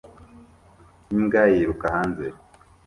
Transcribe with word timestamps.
Imbwa 1.13 1.41
yiruka 1.53 1.85
hanze 1.95 2.25